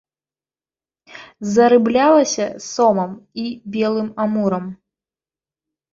Зарыблялася 1.57 2.45
сомам 2.71 3.11
і 3.45 3.47
белым 3.77 4.09
амурам. 4.25 4.65